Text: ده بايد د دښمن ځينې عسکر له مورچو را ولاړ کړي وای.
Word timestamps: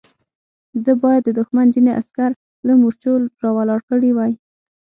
ده 0.83 0.91
بايد 1.01 1.21
د 1.25 1.29
دښمن 1.39 1.67
ځينې 1.75 1.91
عسکر 1.99 2.31
له 2.67 2.73
مورچو 2.79 3.11
را 3.41 3.49
ولاړ 3.57 3.79
کړي 3.89 4.11
وای. 4.13 4.33